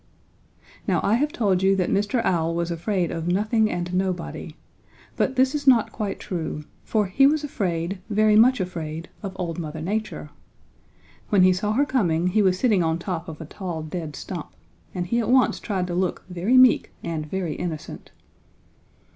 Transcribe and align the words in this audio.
"Now 0.87 0.99
I 1.03 1.13
have 1.13 1.31
told 1.31 1.61
you 1.61 1.75
that 1.75 1.91
Mr. 1.91 2.21
Owl 2.25 2.55
was 2.55 2.71
afraid 2.71 3.11
of 3.11 3.27
nothing 3.27 3.69
and 3.69 3.93
nobody, 3.93 4.55
but 5.15 5.35
this 5.35 5.53
is 5.53 5.67
not 5.67 5.91
quite 5.91 6.19
true, 6.19 6.63
for 6.83 7.05
he 7.05 7.27
was 7.27 7.43
afraid, 7.43 7.99
very 8.09 8.35
much 8.35 8.59
afraid 8.59 9.09
of 9.21 9.33
old 9.35 9.59
Mother 9.59 9.79
Nature. 9.79 10.31
When 11.29 11.43
he 11.43 11.53
saw 11.53 11.73
her 11.73 11.85
coming 11.85 12.29
he 12.29 12.41
was 12.41 12.57
sitting 12.57 12.81
on 12.81 12.97
top 12.97 13.27
of 13.27 13.39
a 13.39 13.45
tall 13.45 13.83
dead 13.83 14.15
stump 14.15 14.49
and 14.95 15.05
he 15.05 15.19
at 15.19 15.29
once 15.29 15.59
tried 15.59 15.85
to 15.85 15.93
look 15.93 16.25
very 16.27 16.57
meek 16.57 16.91
and 17.03 17.27
very 17.29 17.53
innocent. 17.53 18.09